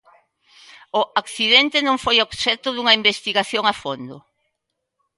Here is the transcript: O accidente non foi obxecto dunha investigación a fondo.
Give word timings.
O 0.99 1.01
accidente 1.21 1.77
non 1.87 1.97
foi 2.03 2.15
obxecto 2.19 2.67
dunha 2.71 2.97
investigación 2.99 3.63
a 3.67 3.73
fondo. 3.81 4.17